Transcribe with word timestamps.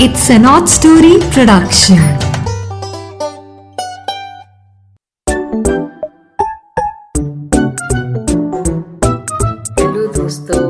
It's 0.00 0.28
an 0.28 0.44
odd 0.44 0.68
story 0.68 1.20
production. 1.34 1.98
Hello 9.78 10.06
दोस्तों, 10.16 10.62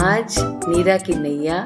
आज 0.00 0.36
नीरा 0.40 0.96
की 0.96 1.14
नैया 1.14 1.56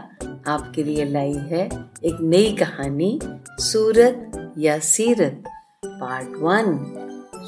आपके 0.48 0.82
लिए 0.82 1.04
लाई 1.04 1.34
है 1.50 1.64
एक 2.04 2.20
नई 2.20 2.52
कहानी, 2.62 3.18
सूरत 3.60 4.54
या 4.58 4.78
सीरत 4.78 5.42
पार्ट 5.86 6.28
वन 6.42 6.78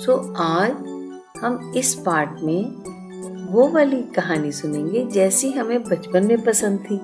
सो 0.05 0.35
आज 0.43 0.71
हम 1.45 1.73
इस 1.77 1.95
पार्ट 1.95 2.43
में 2.43 3.53
वो 3.53 3.69
वाली 3.69 4.03
कहानी 4.03 4.53
सुनेंगे 4.53 5.07
जैसी 5.07 5.53
हमें 5.53 5.83
बचपन 5.83 6.27
में 6.27 6.43
पसंद 6.45 6.79
थी 6.81 7.01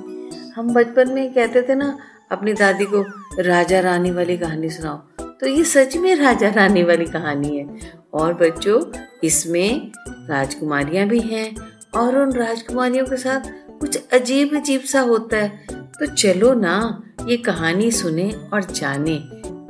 हम 0.56 0.74
बचपन 0.74 1.12
में 1.12 1.34
कहते 1.34 1.62
थे 1.62 1.74
ना, 1.74 1.98
अपनी 2.30 2.52
दादी 2.52 2.84
को, 2.84 3.04
राजा 3.42 3.80
रानी 3.80 4.10
वाली 4.10 4.36
कहानी 4.36 4.70
सुनाओ। 4.70 4.96
तो 5.40 5.46
ये 5.46 5.64
सच 5.64 5.96
में 5.96 6.14
राजा 6.14 6.50
रानी 6.50 6.82
वाली 6.82 7.04
कहानी 7.04 7.58
है। 7.58 7.80
और 8.14 8.34
बच्चों, 8.34 9.00
इसमें 9.24 9.92
राजकुमारियाँ 10.08 11.06
भी 11.06 11.20
हैं 11.20 11.56
और 11.96 12.18
उन 12.18 12.32
राजकुमारियों 12.32 13.06
के 13.06 13.16
साथ 13.16 13.40
कुछ 13.80 14.08
अजीब 14.12 14.56
अजीब 14.56 14.80
सा 14.80 15.00
होता 15.00 15.36
है। 15.36 15.66
तो 15.72 16.06
चलो 16.06 16.54
ना, 16.54 17.02
ये 17.26 17.36
कहानी 17.36 17.90
सुने 17.90 18.30
और 18.52 18.64
जाने 18.64 19.22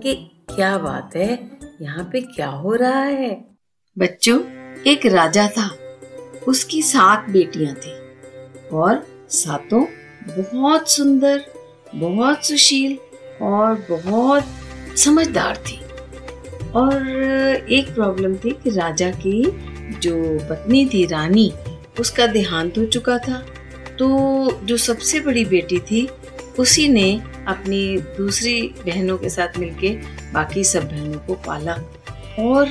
कि 0.02 0.30
क्या 0.57 0.79
बात 0.79 1.16
है, 1.16 1.51
यहाँ 1.80 2.09
पे 2.13 2.21
क्या 2.21 2.49
हो 2.49 2.74
रहा 2.74 3.02
है। 3.02 3.45
बच्चों, 3.99 4.41
एक 4.87 5.07
राजा 5.07 5.49
था। 5.49 5.71
उसकी 6.49 6.83
सात 6.83 7.27
बेटियाँ 7.30 7.74
थी 7.74 7.93
और 8.73 9.07
सातों 9.29 9.87
बहुत 10.29 10.91
सुंदर, 10.91 11.45
बहुत 11.95 12.45
सुशील 12.45 12.98
और 13.42 13.87
बहुत 13.91 14.45
समझदार 14.98 15.56
थी। 15.56 15.80
और 16.71 17.09
एक 17.71 17.95
प्रॉब्लम 17.95 18.35
थी 18.35 18.51
कि 18.51 18.71
राजा 18.71 19.10
की 19.10 19.43
जो 19.90 20.38
पत्नी 20.49 20.87
थी 20.87 21.07
रानी, 21.07 21.52
उसका 22.01 22.27
देहांत 22.27 22.79
हो 22.79 22.85
चुका 22.85 23.18
था। 23.18 23.46
तो 23.99 24.09
जो 24.65 24.77
सबसे 24.77 25.21
बड़ी 25.21 25.45
बेटी 25.45 25.79
थी, 25.79 26.09
उसी 26.59 26.88
ने 26.88 27.23
अपनी 27.46 27.96
दूसरी 27.99 28.62
बहनों 28.62 29.18
के 29.18 29.29
साथ 29.29 29.59
मिलके 29.59 29.88
बाकी 30.32 30.65
सब 30.65 30.88
बहनों 30.88 31.18
को 31.18 31.34
पाला। 31.34 31.73
और 32.38 32.66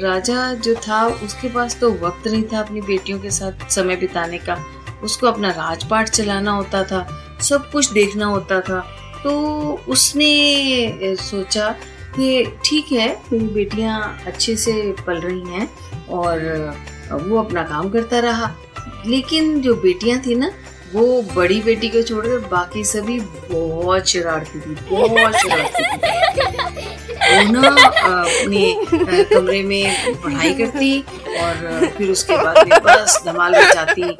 राजा 0.00 0.54
जो 0.54 0.74
था, 0.74 1.06
उसके 1.06 1.48
पास 1.48 1.78
तो 1.80 1.92
वक्त 1.92 2.28
नहीं 2.28 2.44
था 2.44 2.60
अपनी 2.60 2.80
बेटियों 2.80 3.18
के 3.18 3.30
साथ 3.30 3.70
समय 3.70 3.96
बिताने 3.96 4.38
का। 4.38 4.64
उसको 5.02 5.26
अपना 5.26 5.50
राजपाट 5.50 6.08
चलाना 6.08 6.50
होता 6.50 6.82
था, 6.84 7.06
सब 7.42 7.70
कुछ 7.70 7.90
देखना 7.92 8.26
होता 8.26 8.60
था। 8.60 8.80
तो 9.24 9.32
उसने 9.88 11.16
सोचा 11.16 11.68
कि 12.16 12.58
ठीक 12.64 12.92
है, 12.92 13.08
मेरी 13.32 13.44
बेटियाँ 13.44 14.22
अच्छे 14.26 14.56
से 14.56 14.94
पल 15.06 15.20
रही 15.20 15.40
हैं 15.40 15.68
और 16.08 16.38
वो 17.10 17.38
अपना 17.38 17.62
काम 17.62 17.90
करता 17.90 18.18
रहा। 18.18 18.54
लेकिन 19.06 19.60
जो 19.60 19.74
बेटियाँ 19.74 20.20
थी 20.20 20.34
ना, 20.34 20.50
वो 20.94 21.22
बड़ी 21.22 21.60
बेटी 21.62 21.88
को 21.88 22.02
छोड़कर 22.02 22.38
बाकी 22.48 22.84
सभी 22.84 23.20
बहुत 23.20 24.08
शरारती 24.08 24.60
थी, 24.60 24.74
बहुत 24.90 25.34
शरारती 25.34 25.84
थी। 25.84 26.40
ना 27.50 27.68
अपने 27.68 29.24
कमरे 29.24 29.62
में 29.62 30.14
पढ़ाई 30.22 30.52
करती 30.54 30.98
और 31.40 31.88
फिर 31.96 32.10
उसके 32.10 32.36
बाद 32.36 32.68
में 32.68 32.78
बस 32.84 33.22
धमाल 33.26 33.54
मचाती 33.54 34.12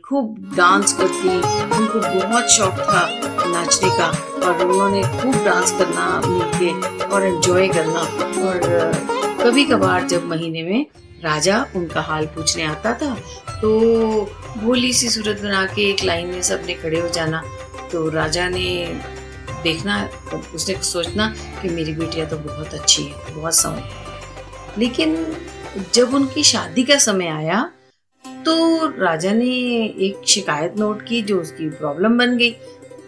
खूब 0.00 0.54
डांस 0.56 0.92
करती। 0.92 1.28
उनको 1.28 1.98
बहुत 2.00 2.50
शौक 2.50 2.80
था 2.80 3.06
नाचने 3.48 3.90
का 3.98 4.08
और 4.46 4.64
उन्होंने 4.64 5.02
खूब 5.20 5.44
डांस 5.44 5.70
करना, 5.78 6.06
मिलके 6.26 7.04
और 7.06 7.26
एंजॉय 7.26 7.68
करना। 7.68 8.00
और 8.42 8.60
कभी 9.42 9.64
कभार 9.64 10.06
जब 10.08 10.26
महीने 10.28 10.62
में 10.62 10.86
राजा 11.24 11.64
उनका 11.76 12.00
हाल 12.00 12.26
पूछने 12.34 12.62
आता 12.64 12.92
था 13.02 13.14
तो 13.60 13.70
भोली 14.58 14.92
सी 14.92 15.08
सूरत 15.08 15.40
बना 15.42 15.64
के 15.74 15.88
एक 15.90 16.02
लाइन 16.04 16.26
में 16.28 16.42
सबने 16.42 16.74
खड़े 16.74 17.00
हो 17.00 17.08
जाना। 17.08 17.42
तो 17.92 18.08
राजा 18.10 18.48
ने 18.48 18.68
देखना, 19.62 20.08
उसने 20.54 20.74
सोचना 20.84 21.28
कि 21.62 21.68
मेरी 21.68 21.92
बेटियाँ 21.94 22.28
तो 22.28 22.36
बहुत 22.38 22.74
अच्छी 22.74 23.02
है, 23.02 23.34
बहुत 23.34 23.54
समझ 23.54 23.82
लेकिन 24.78 25.16
जब 25.94 26.14
उनकी 26.14 26.42
शादी 26.44 26.82
का 26.84 26.98
समय 27.00 27.28
आया 27.28 27.62
तो 28.24 28.86
राजा 28.98 29.32
ने 29.32 29.46
एक 30.06 30.22
शिकायत 30.28 30.74
नोट 30.78 31.02
की 31.08 31.20
जो 31.22 31.40
उसकी 31.40 31.68
प्रॉब्लम 31.70 32.18
बन 32.18 32.36
गई 32.36 32.50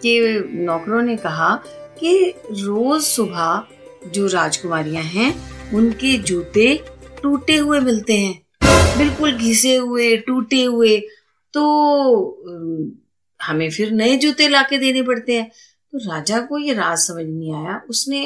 कि 0.01 0.19
नौकरों 0.65 1.01
ने 1.01 1.15
कहा 1.17 1.53
कि 1.99 2.33
रोज 2.51 3.03
सुबह 3.03 4.09
जो 4.09 4.25
राजकुमारियाँ 4.27 5.03
हैं, 5.03 5.33
उनके 5.73 6.17
जूते 6.19 6.73
टूटे 7.21 7.55
हुए 7.57 7.79
मिलते 7.79 8.17
हैं, 8.17 8.41
बिल्कुल 8.97 9.31
घिसे 9.31 9.75
हुए, 9.75 10.15
टूटे 10.17 10.63
हुए 10.63 10.97
तो 11.53 11.63
हमें 13.39 13.69
फिर 13.71 13.91
नए 13.91 14.15
जूते 14.17 14.47
लाके 14.47 14.77
देने 14.77 15.01
पड़ते 15.01 15.33
हैं। 15.33 15.51
तो 15.95 15.99
राजा 16.05 16.39
को 16.39 16.57
ये 16.57 16.73
राज 16.73 16.97
समझ 16.97 17.25
नहीं 17.25 17.53
आया। 17.55 17.81
उसने 17.89 18.21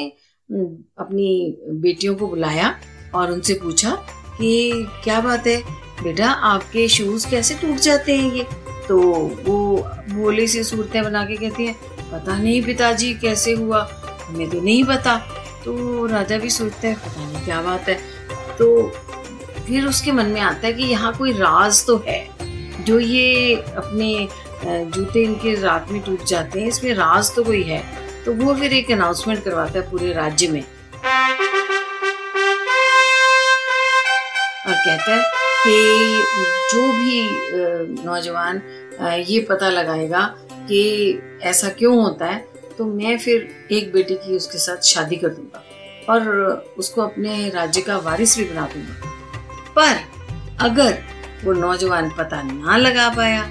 अपनी 0.98 1.56
बेटियों 1.82 2.14
को 2.14 2.26
बुलाया 2.28 2.74
और 3.14 3.30
उनसे 3.30 3.54
पूछा 3.54 3.90
कि 4.38 4.86
क्या 5.04 5.20
बात 5.20 5.46
है? 5.46 5.62
बेटा, 6.02 6.30
आपके 6.30 6.86
शूज़ 6.88 7.28
कैसे 7.30 7.54
टूट 7.54 7.76
जाते 7.76 8.16
हैं 8.16 8.32
ये? 8.32 8.46
तो 8.88 8.98
वो 9.44 9.76
बोले 10.10 10.46
से 10.46 10.64
सूरतें 10.64 11.02
बना 11.04 11.24
के 11.24 11.36
कहती 11.36 11.66
हैं, 11.66 11.74
पता 12.12 12.38
नहीं 12.38 12.62
पिताजी, 12.62 13.12
कैसे 13.14 13.52
हुआ? 13.52 13.88
हमें 14.26 14.48
तो 14.50 14.60
नहीं 14.60 14.84
पता। 14.84 15.16
तो 15.64 16.06
राजा 16.06 16.38
भी 16.38 16.50
सोचता 16.50 16.88
है, 16.88 16.94
पता 16.94 17.28
नहीं 17.28 17.44
क्या 17.44 17.62
बात 17.62 17.88
है? 17.88 17.98
तो 18.58 18.86
फिर 19.66 19.86
उसके 19.86 20.12
मन 20.12 20.26
में 20.26 20.40
आता 20.40 20.66
है 20.66 20.72
कि 20.72 20.82
यहाँ 20.82 21.16
कोई 21.16 21.32
राज 21.32 21.86
तो 21.86 22.02
है, 22.06 22.28
जो 22.84 22.98
ये 22.98 23.54
अपने 23.54 24.28
जूते 24.64 25.22
इनके 25.22 25.54
रात 25.60 25.90
में 25.90 26.00
टूट 26.02 26.24
जाते 26.24 26.60
हैं, 26.60 26.68
इसमें 26.68 26.92
राज 26.94 27.34
तो 27.36 27.44
कोई 27.44 27.62
है। 27.62 27.82
तो 28.24 28.32
वो 28.34 28.54
फिर 28.54 28.72
एक 28.72 28.90
अनाउंसमेंट 28.90 29.42
करवाता 29.44 29.78
है 29.78 29.90
पूरे 29.90 30.12
राज्य 30.12 30.48
में। 30.48 30.62
और 34.60 34.74
कहता 34.74 35.14
है 35.14 35.22
कि 35.62 35.76
जो 36.72 36.82
भी 36.92 38.04
नौजवान 38.04 38.60
ये 39.26 39.40
पता 39.50 39.68
लगाएगा 39.70 40.20
कि 40.52 40.80
ऐसा 41.42 41.68
क्यों 41.78 41.96
होता 42.02 42.26
है 42.26 42.38
तो 42.78 42.84
मैं 42.86 43.16
फिर 43.18 43.48
एक 43.72 43.92
बेटी 43.92 44.14
की 44.16 44.36
उसके 44.36 44.58
साथ 44.58 44.82
शादी 44.86 45.16
कर 45.16 45.28
दूँगा 45.28 45.62
और 46.08 46.28
उसको 46.78 47.02
अपने 47.02 47.48
राज्य 47.50 47.80
का 47.80 47.96
वारिस 47.98 48.36
भी 48.38 48.44
बना 48.44 48.66
दूँगा। 48.74 48.94
पर 49.76 49.96
अगर 50.64 50.98
वो 51.44 51.52
नौजवान 51.52 52.10
पता 52.18 52.42
ना 52.42 52.76
लगा 52.76 53.08
पाया 53.08 53.42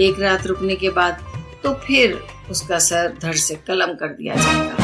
एक 0.00 0.20
रात 0.20 0.46
रुकने 0.46 0.74
के 0.76 0.90
बाद 0.90 1.24
तो 1.62 1.72
फिर 1.76 2.18
उसका 2.50 2.78
सर 2.78 3.16
धड़ 3.22 3.34
से 3.36 3.54
कलम 3.66 3.94
कर 3.94 4.12
दिया 4.14 4.34
जाएगा। 4.34 4.74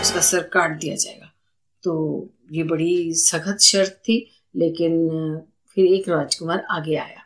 उसका 0.00 0.20
सर 0.20 0.42
काट 0.52 0.78
दिया 0.80 0.96
जाएगा। 0.96 1.30
तो 1.82 1.92
ये 2.52 2.62
बड़ी 2.62 3.12
सख्त 3.14 3.60
शर्त 3.62 4.00
थी, 4.08 4.16
लेकिन 4.54 4.92
फिर 5.76 5.86
एक 5.86 6.08
राजकुमार 6.08 6.64
आगे 6.70 6.96
आया। 6.96 7.22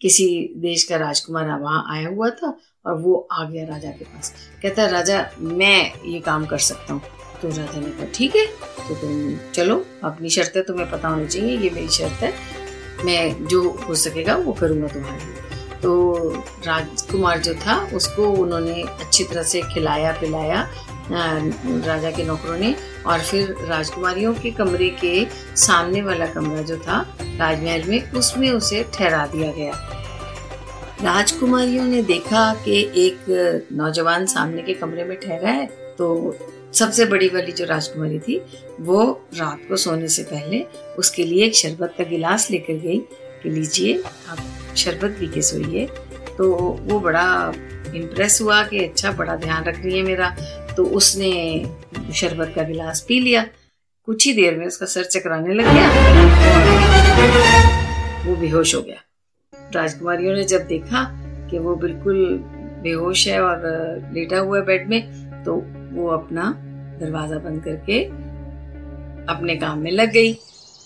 किसी 0.00 0.28
देश 0.56 0.84
का 0.84 0.96
राजकुमार 0.96 1.48
वहाँ 1.60 1.84
आया 1.90 2.08
हुआ 2.08 2.28
था 2.30 2.56
और 2.86 2.94
वो 2.94 3.16
आ 3.32 3.44
गया 3.44 3.64
राजा 3.66 3.90
के 3.90 4.04
पास। 4.04 4.32
कहता 4.62 4.82
है, 4.82 4.90
राजा, 4.90 5.30
मैं 5.40 5.92
ये 6.04 6.20
काम 6.20 6.46
कर 6.46 6.58
सकता 6.58 6.92
हूँ। 6.92 7.02
तो 7.42 7.48
राजा 7.48 7.80
ने 7.80 7.90
कहा, 7.90 8.06
ठीक 8.14 8.36
है 8.36 8.46
तो 8.88 8.94
तुम 8.94 9.36
चलो, 9.54 9.84
अपनी 10.04 10.30
शर्तें 10.30 10.62
तुम्हें 10.62 10.90
पता 10.90 11.08
होनी 11.08 11.26
चाहिए, 11.26 11.58
ये 11.58 11.70
मेरी 11.70 11.88
शर्त 11.88 12.22
है। 12.22 12.32
मैं 13.04 13.46
जो 13.46 13.68
हो 13.88 13.94
सकेगा 13.96 14.36
वो 14.36 14.52
करूँगा 14.52 14.88
तुम्हारे 14.88 15.36
तो 15.80 15.90
राजकुमार 16.66 17.38
जो 17.38 17.54
था, 17.54 17.76
उसको 17.94 18.28
उन्होंने 18.34 18.82
अच्छी 18.82 19.24
तरह 19.24 19.42
से 19.42 19.60
खिलाया, 19.74 20.12
पिलाया 20.12 20.68
राजा 21.10 22.10
के 22.10 22.24
नौकरों 22.24 22.56
ने। 22.58 22.74
और 23.06 23.20
फिर 23.20 23.54
राजकुमारियों 23.68 24.32
के 24.34 24.50
कमरे 24.50 24.88
के 25.00 25.26
सामने 25.56 26.02
वाला 26.02 26.26
कमरा 26.26 26.62
जो 26.62 26.76
था, 26.78 27.00
राजमहल 27.20 27.82
में, 27.88 28.10
उसमें 28.12 28.50
उसे 28.50 28.82
ठहरा 28.94 29.26
दिया 29.26 29.52
गया। 29.52 29.72
राजकुमारियों 31.04 31.84
ने 31.84 32.02
देखा 32.02 32.52
कि 32.64 32.80
एक 32.96 33.68
नौजवान 33.72 34.26
सामने 34.26 34.62
के 34.62 34.74
कमरे 34.74 35.04
में 35.04 35.16
ठहरा 35.20 35.50
है 35.50 35.66
तो 35.98 36.08
सबसे 36.72 37.04
बड़ी 37.04 37.28
वाली 37.28 37.52
जो 37.52 37.64
राजकुमारी 37.64 38.18
थी, 38.18 38.40
वो 38.80 39.28
रात 39.34 39.60
को 39.68 39.76
सोने 39.76 40.08
से 40.08 40.22
पहले 40.22 40.62
उसके 40.98 41.24
लिए 41.24 41.44
एक 41.44 41.54
शरबत 41.54 41.94
का 41.98 42.04
गिलास 42.04 42.50
लेकर 42.50 42.74
गई 42.74 42.98
कि 43.42 43.50
लीजिए, 43.50 44.02
आप 44.28 44.38
शरबत 44.76 45.16
पी 45.20 45.26
के 45.26 45.42
सोइए। 45.42 45.86
तो 46.38 46.50
वो 46.80 47.00
बड़ा 47.00 47.52
इम्प्रेस 47.94 48.40
हुआ 48.42 48.62
कि 48.62 48.84
अच्छा 48.84 49.12
बड़ा 49.12 49.36
ध्यान 49.36 49.64
रख 49.64 49.84
रही 49.84 49.98
है 49.98 50.02
मेरा। 50.02 50.36
तो 50.76 50.84
उसने 50.84 51.32
शरबत 52.14 52.52
का 52.56 52.62
गिलास 52.62 53.00
पी 53.08 53.20
लिया। 53.20 53.46
कुछ 54.06 54.26
ही 54.26 54.32
देर 54.32 54.56
में 54.56 54.66
उसका 54.66 54.86
सर 54.86 55.04
चकराने 55.04 55.54
लग 55.54 55.64
गया। 55.64 55.88
वो 58.26 58.36
बेहोश 58.36 58.74
हो 58.74 58.82
गया। 58.82 59.02
राजकुमारियों 59.74 60.34
ने 60.34 60.44
जब 60.44 60.66
देखा 60.66 61.04
कि 61.50 61.58
वो 61.58 61.74
बिल्कुल 61.76 62.38
बेहोश 62.82 63.26
है 63.28 63.40
और 63.42 63.62
लेटा 64.14 64.38
हुआ 64.38 64.58
है 64.58 64.64
बेड 64.64 64.88
में 64.88 65.00
तो 65.44 65.60
वो 65.98 66.08
अपना 66.12 66.50
दरवाज़ा 67.00 67.38
बंद 67.40 67.62
करके 67.64 68.02
अपने 69.32 69.56
काम 69.56 69.78
में 69.78 69.90
लग 69.92 70.12
गई। 70.12 70.32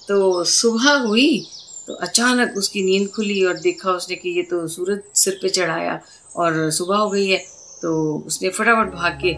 तो 0.08 0.44
सुबह 0.46 0.92
हुई 1.00 1.44
तो 1.86 1.94
अचानक 2.02 2.54
उसकी 2.56 2.82
नींद 2.82 3.08
खुली 3.08 3.42
और 3.44 3.58
देखा 3.60 3.90
उसने 3.92 4.16
कि 4.16 4.30
ये 4.30 4.42
तो 4.42 4.66
सूरज 4.68 5.00
सिर 5.16 5.38
पे 5.42 5.48
चढ़ाया 5.48 6.00
और 6.36 6.70
सुबह 6.72 6.96
हो 6.96 7.08
गई 7.10 7.26
है। 7.26 7.38
तो 7.82 7.92
उसने 8.26 8.48
फटाफट 8.50 8.92
भाग 8.94 9.18
के 9.24 9.32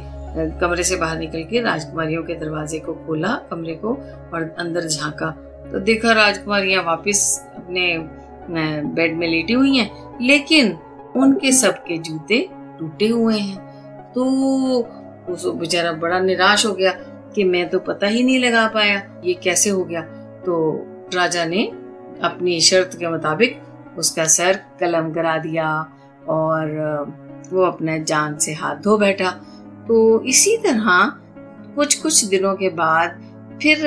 कमरे 0.61 0.85
से 0.85 0.97
बाहर 0.97 1.19
निकल 1.19 1.43
के 1.51 1.61
राजकुमारियों 1.63 2.23
के 2.23 2.35
दरवाजे 2.35 2.79
को 2.79 2.95
खोला, 3.07 3.35
कमरे 3.51 3.75
को 3.75 3.95
और 4.35 4.55
अंदर 4.59 4.87
झांका। 4.89 5.31
तो 5.73 5.79
देखा 5.81 6.13
राजकुमारियाँ 6.13 6.83
वापस 6.85 7.21
अपने 7.57 7.87
बेड 8.95 9.17
में 9.17 9.27
लेटी 9.29 9.53
हुई 9.53 9.77
हैं, 9.77 10.19
लेकिन 10.23 10.73
उनके 11.17 11.53
सबके 11.53 11.99
जूते 12.01 12.41
टूटे 12.79 13.09
हुए 13.09 13.39
हैं। 13.39 14.13
तो 14.13 14.25
उस 15.29 15.47
बेचारा 15.47 15.93
बड़ा 15.93 16.19
निराश 16.19 16.67
हो 16.67 16.73
गया 16.73 16.91
कि 17.35 17.45
मैं 17.45 17.69
तो 17.69 17.79
पता 17.79 18.07
ही 18.07 18.23
नहीं 18.23 18.39
लगा 18.39 18.67
पाया 18.69 19.21
ये 19.25 19.35
कैसे 19.35 19.71
हो 19.71 19.85
गया। 19.85 20.01
तो 20.47 20.87
राजा 21.15 21.45
ने 21.45 21.65
अपनी 22.23 22.61
शर्त 22.61 22.97
के 22.99 23.09
मुताबिक 23.09 23.61
उसका 23.99 24.25
सर 24.25 24.61
कलम 24.81 25.13
करा 25.13 25.39
दिया 25.39 25.69
और 26.29 26.69
वो 27.53 27.63
अपने 27.63 28.05
जान 28.05 28.39
से 28.39 28.53
हाथ 28.53 28.77
धो 28.77 28.97
बैठा। 28.99 29.31
तो 29.89 30.25
इसी 30.25 30.57
तरह 30.57 31.13
कुछ 31.77 31.95
कुछ 31.95 32.25
दिनों 32.25 32.55
के 32.55 32.69
बाद 32.69 33.21
फिर 33.63 33.87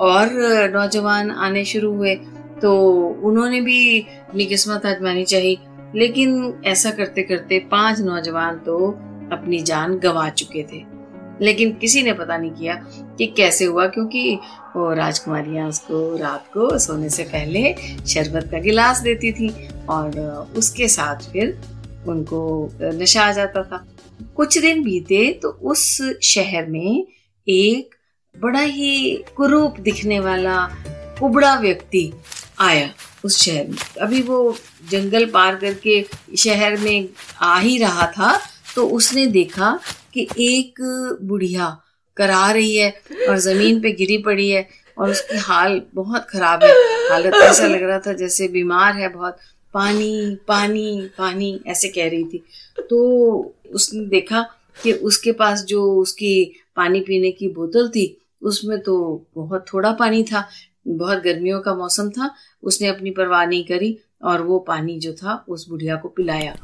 और 0.00 0.30
नौजवान 0.74 1.30
आने 1.30 1.64
शुरू 1.64 1.94
हुए। 1.94 2.14
तो 2.62 2.98
उन्होंने 3.24 3.60
भी 3.60 4.00
अपनी 4.00 4.46
किस्मत 4.46 4.86
आजमानी 4.86 5.24
चाहिए। 5.24 5.58
लेकिन 5.94 6.62
ऐसा 6.66 6.90
करते 6.90 7.22
करते 7.22 7.58
पाँच 7.58 8.00
नौजवान 8.00 8.58
तो 8.58 8.76
अपनी 9.32 9.58
जान 9.62 9.98
गंवा 9.98 10.28
चुके 10.30 10.62
थे। 10.62 10.84
लेकिन 11.40 11.72
किसी 11.72 12.02
ने 12.02 12.12
पता 12.12 12.36
नहीं 12.36 12.50
किया 12.50 12.74
कि 13.18 13.26
कैसे 13.26 13.64
हुआ, 13.64 13.86
क्योंकि 13.86 14.34
वो 14.76 14.92
राजकुमारियाँ 14.94 15.68
उसको 15.68 16.16
रात 16.16 16.46
को 16.54 16.78
सोने 16.78 17.10
से 17.10 17.22
पहले 17.22 17.74
शरबत 18.08 18.48
का 18.50 18.58
गिलास 18.58 19.00
देती 19.00 19.32
थी 19.32 19.48
और 19.88 20.18
उसके 20.56 20.88
साथ 20.88 21.30
फिर 21.32 21.58
उनको 22.08 22.70
नशा 22.82 23.22
आ 23.22 23.32
जाता 23.32 23.62
था। 23.62 23.86
कुछ 24.36 24.58
दिन 24.58 24.82
बीते 24.82 25.32
तो 25.32 25.48
उस 25.48 25.84
शहर 26.24 26.66
में 26.66 27.06
एक 27.46 27.94
बड़ा 28.34 28.60
ही 28.60 29.24
कुरूप 29.36 29.80
दिखने 29.80 30.20
वाला 30.20 30.56
कुबड़ा 31.20 31.54
व्यक्ति 31.54 32.12
आया 32.60 32.88
उस 33.24 33.38
शहर 33.42 33.66
में। 33.68 33.76
अभी 34.00 34.22
वो 34.22 34.56
जंगल 34.90 35.24
पार 35.26 35.56
करके 35.56 36.04
शहर 36.36 36.76
में 36.76 37.08
आ 37.42 37.58
ही 37.58 37.78
रहा 37.78 38.06
था 38.06 38.38
तो 38.76 38.86
उसने 38.88 39.26
देखा 39.26 39.78
कि 40.14 40.28
एक 40.38 40.80
बुढ़िया 41.22 41.76
करा 42.16 42.50
रही 42.52 42.76
है 42.76 42.90
और 43.28 43.38
ज़मीन 43.38 43.80
पे 43.80 43.92
गिरी 43.92 44.18
पड़ी 44.18 44.48
है 44.50 44.68
और 44.98 45.10
उसकी 45.10 45.36
हाल 45.36 45.80
बहुत 45.94 46.26
खराब 46.30 46.64
है। 46.64 46.72
हालत 47.10 47.34
ऐसा 47.34 47.66
लग 47.66 47.82
रहा 47.82 47.98
था 47.98 48.12
जैसे 48.12 48.48
बीमार 48.48 48.94
है 48.94 49.08
बहुत। 49.08 49.38
पानी 49.74 50.36
पानी 50.48 51.10
पानी, 51.18 51.60
ऐसे 51.66 51.88
कह 51.88 52.08
रही 52.08 52.24
थी। 52.24 52.44
तो 52.90 53.54
उसने 53.74 54.04
देखा 54.06 54.42
कि 54.82 54.92
उसके 54.92 55.32
पास 55.32 55.64
जो 55.64 55.82
उसकी 55.94 56.52
पानी 56.76 57.00
पीने 57.00 57.30
की 57.32 57.48
बोतल 57.48 57.88
थी, 57.88 58.06
उसमें 58.42 58.78
तो 58.80 59.26
बहुत 59.34 59.66
थोड़ा 59.72 59.92
पानी 59.92 60.22
था, 60.22 60.48
बहुत 60.86 61.22
गर्मियों 61.22 61.60
का 61.60 61.74
मौसम 61.74 62.10
था, 62.10 62.30
उसने 62.62 62.88
अपनी 62.88 63.10
परवाह 63.10 63.44
नहीं 63.46 63.64
करी 63.64 63.96
और 64.22 64.42
वो 64.42 64.58
पानी 64.58 64.98
जो 64.98 65.12
था 65.12 65.44
उस 65.48 65.68
बुढ़िया 65.68 65.96
को 65.96 66.08
पिलाया। 66.08 66.56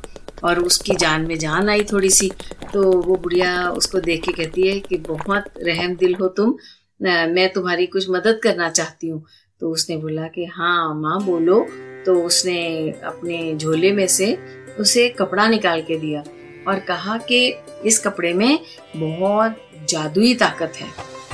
और 0.45 0.59
उसकी 0.59 0.95
जान 0.95 1.27
में 1.27 1.39
जान 1.39 1.69
आई 1.69 1.83
थोड़ी 1.83 2.11
सी 2.11 2.31
तो 2.73 2.83
वो 3.03 3.17
बुढ़िया 3.17 3.69
उसको 3.71 4.01
देख 4.01 4.25
के 4.25 4.33
कहती 4.33 4.69
है 4.69 4.79
कि 4.81 4.97
बहुत 5.09 5.45
रहम 5.63 5.95
दिल 5.97 6.15
हो 6.15 6.29
तुम 6.29 6.55
मैं 7.03 7.49
तुम्हारी 7.53 7.87
कुछ 7.87 8.11
मदद 8.11 8.41
करना 8.43 8.69
चाहती 8.71 9.09
हूँ। 9.09 9.25
तो 9.61 9.71
उसने 9.71 9.97
बोला 9.97 10.27
कि 10.29 10.45
हाँ 10.45 10.95
माँ 10.95 11.23
बोलो। 11.25 11.61
तो 12.07 12.15
उसने 12.23 12.91
अपने 13.05 13.57
झोले 13.57 13.93
में 13.93 14.07
से 14.07 14.37
उसे 14.81 15.09
कपड़ा 15.09 15.47
निकाल 15.49 15.83
के 15.83 15.99
दिया 15.99 16.23
और 16.69 16.81
कहा 16.81 17.17
कि 17.19 17.47
इस 17.85 17.99
कपड़े 17.99 18.33
में 18.33 18.59
बहुत 18.97 19.57
जादुई 19.89 20.35
ताकत 20.35 20.73
है। 20.77 20.89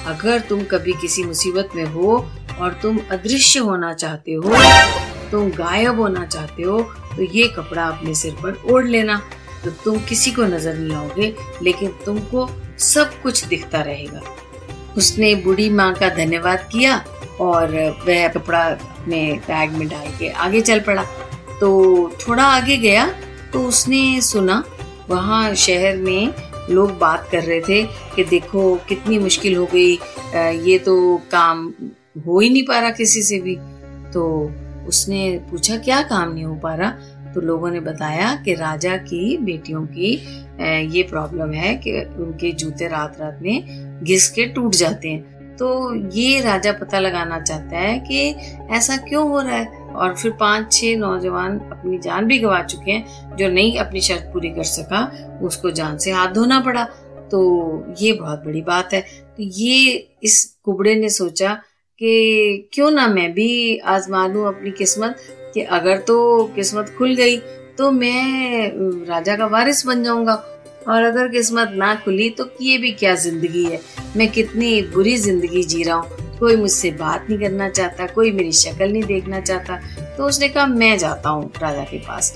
अगर 0.07 0.41
तुम 0.41 0.63
कभी 0.65 0.93
किसी 0.93 1.23
मुसीबत 1.23 1.71
में 1.77 1.85
हो 1.85 2.17
और 2.61 2.79
तुम 2.83 2.99
अदृश्य 3.11 3.61
होना 3.61 3.93
चाहते 3.95 4.33
हो 4.33 4.53
तुम 5.31 5.51
गायब 5.53 6.01
होना 6.01 6.25
चाहते 6.27 6.63
हो 6.63 6.81
तो 7.17 7.23
ये 7.25 7.49
कपड़ा 7.49 7.85
अपने 7.85 8.15
सिर 8.15 8.35
पर 8.43 8.63
ओढ़ 8.73 8.87
लेना। 8.87 9.21
तो 9.65 9.71
तुम 9.85 9.99
किसी 10.09 10.31
को 10.31 10.45
नज़र 10.47 10.75
नहीं 10.75 10.97
आओगे 10.97 11.35
लेकिन 11.63 11.91
तुमको 12.05 12.49
सब 12.81 13.21
कुछ 13.23 13.45
दिखता 13.45 13.81
रहेगा। 13.83 14.21
उसने 14.97 15.35
बूढ़ी 15.37 15.69
माँ 15.71 15.93
का 15.95 16.09
धन्यवाद 16.17 16.69
किया 16.73 16.97
और 17.41 17.75
वह 18.07 18.29
कपड़ा 18.29 18.63
अपने 18.65 19.33
बैग 19.47 19.73
में 19.73 19.87
डाल 19.89 20.07
के 20.19 20.29
आगे 20.29 20.61
चल 20.61 20.81
पड़ा। 20.81 21.03
तो 21.61 21.71
थोड़ा 22.21 22.45
आगे 22.45 22.77
गया 22.77 23.07
तो 23.53 23.63
उसने 23.69 24.21
सुना, 24.21 24.63
वहाँ 25.09 25.55
शहर 25.57 25.97
में 25.97 26.35
लोग 26.71 26.99
बात 26.99 27.29
कर 27.33 27.43
रहे 27.43 27.61
थे 27.61 27.83
कि 28.15 28.25
देखो 28.25 28.75
कितनी 28.89 29.19
मुश्किल 29.19 29.57
हो 29.57 29.67
गई 29.75 29.93
ये 30.65 30.79
तो 30.79 30.97
काम 31.31 31.67
हो 32.27 32.41
ही 32.41 32.51
नहीं 32.51 32.63
पा 32.67 32.79
रहा 32.79 32.91
किसी 32.93 33.23
से 33.23 33.39
भी। 33.41 33.57
तो 34.13 34.25
उसने 34.89 35.39
पूछा, 35.51 35.77
क्या 35.79 36.03
काम 36.03 36.33
नहीं 36.35 36.45
हो 36.45 36.55
पा 36.55 36.75
रहा? 36.75 36.91
तो 37.35 37.41
लोगों 37.41 37.71
ने 37.71 37.81
बताया 37.81 38.35
कि 38.45 38.55
राजा 38.55 38.97
की 38.97 39.37
बेटियों 39.37 39.85
की 39.87 40.13
ये 40.93 41.03
प्रॉब्लम 41.03 41.53
है 41.53 41.75
कि 41.77 41.93
उनके 42.19 42.53
जूते 42.53 42.89
रात 42.89 43.21
रात 43.21 43.39
में 43.43 44.05
घिस 44.05 44.29
के 44.31 44.45
टूट 44.47 44.75
जाते 44.75 45.09
हैं। 45.09 45.57
तो 45.57 45.95
ये 46.11 46.41
राजा 46.41 46.73
पता 46.73 46.99
लगाना 46.99 47.41
चाहता 47.41 47.79
है 47.79 47.99
कि 48.01 48.31
ऐसा 48.75 48.97
क्यों 48.99 49.29
हो 49.31 49.41
रहा 49.41 49.57
है? 49.57 49.67
और 49.89 50.15
फिर 50.15 50.33
पाँच 50.33 50.73
छह 50.73 50.97
नौजवान 50.97 51.59
अपनी 51.59 51.99
जान 51.99 52.25
भी 52.25 52.39
गवा 52.39 52.63
चुके 52.63 52.91
हैं, 52.91 53.37
जो 53.37 53.49
नहीं 53.49 53.79
अपनी 53.79 54.01
शर्त 54.01 54.31
पूरी 54.33 54.51
कर 54.51 54.65
सका, 54.65 55.01
उसको 55.43 55.71
जान 55.71 55.99
से 55.99 56.11
हाथ 56.11 56.33
धोना 56.33 56.61
पड़ा। 56.61 56.85
तो 57.31 57.95
ये 58.01 58.13
बहुत 58.13 58.45
बड़ी 58.45 58.61
बात 58.63 58.95
है। 58.95 59.01
तो 59.37 59.43
ये 59.43 60.09
इस 60.23 60.45
कुबड़े 60.65 60.95
ने 60.95 61.09
सोचा 61.09 61.57
कि 62.01 62.69
क्यों 62.73 62.91
ना 62.91 63.07
मैं 63.09 63.33
भी 63.33 63.79
आजमा 63.87 64.27
लूँ 64.27 64.47
अपनी 64.49 64.71
किस्मत 64.71 65.17
कि 65.55 65.63
अगर 65.63 65.99
तो 65.99 66.45
किस्मत 66.57 66.95
खुल 66.99 67.15
गई 67.15 67.37
तो 67.79 67.91
मैं 67.91 68.71
राजा 69.09 69.37
का 69.37 69.47
वारिस 69.47 69.87
बन 69.87 70.03
जाऊँगा। 70.05 70.35
और 70.89 71.03
अगर 71.03 71.29
किस्मत 71.29 71.73
ना 71.75 71.95
खुली 71.95 72.29
तो 72.31 72.49
ये 72.63 72.77
भी 72.79 72.91
क्या 72.93 73.15
ज़िंदगी 73.15 73.65
है? 73.65 73.81
मैं 74.17 74.31
कितनी 74.33 74.81
बुरी 74.95 75.17
ज़िंदगी 75.17 75.63
जी 75.63 75.83
रहा 75.83 75.97
हूँ। 75.97 76.39
कोई 76.39 76.57
मुझसे 76.57 76.91
बात 76.91 77.27
नहीं 77.31 77.39
करना 77.39 77.69
चाहता, 77.69 78.07
कोई 78.07 78.31
मेरी 78.33 78.53
शक्ल 78.53 78.91
नहीं 78.93 79.03
देखना 79.03 79.41
चाहता। 79.41 79.81
तो 80.17 80.27
उसने 80.27 80.49
कहा, 80.49 80.67
मैं 80.67 80.99
जाता 80.99 81.31
हूँ 81.31 81.51
राजा 81.63 81.83
के 81.85 81.99
पास। 81.99 82.35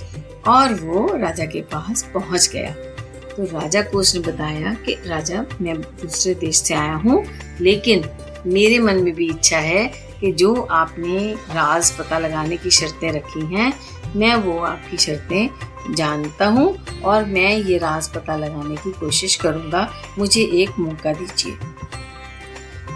और 0.49 0.75
वो 0.75 1.07
राजा 1.17 1.45
के 1.45 1.61
पास 1.63 2.03
पहुँच 2.15 2.51
गया। 2.53 2.75
तो 3.37 3.45
राजा 3.53 3.83
को 3.83 3.99
उसने 3.99 4.21
बताया 4.21 4.75
कि, 4.87 4.97
राजा, 5.07 5.45
मैं 5.61 5.81
दूसरे 5.81 6.35
देश 6.35 6.57
से 6.57 6.75
आया 6.75 6.95
हूँ, 6.95 7.25
लेकिन 7.61 8.05
मेरे 8.47 8.79
मन 8.79 9.03
में 9.03 9.13
भी 9.15 9.29
इच्छा 9.31 9.59
है 9.59 9.87
कि 10.21 10.33
जो 10.33 10.55
आपने 10.55 11.33
राज 11.51 11.91
पता 11.91 12.19
लगाने 12.19 12.57
की 12.57 12.71
शर्तें 12.71 13.11
रखी 13.13 13.45
हैं, 13.47 13.73
मैं 14.17 14.35
वो 14.37 14.59
आपकी 14.59 14.97
शर्तें 14.97 15.95
जानता 15.95 16.47
हूँ 16.47 16.75
और 17.05 17.25
मैं 17.25 17.51
ये 17.51 17.79
राज 17.79 18.09
पता 18.09 18.37
लगाने 18.37 18.77
की 18.77 18.93
कोशिश 18.93 19.37
करूँगा। 19.37 19.89
मुझे 20.19 20.43
एक 20.55 20.79
मौका 20.79 21.13
दीजिए। 21.13 21.57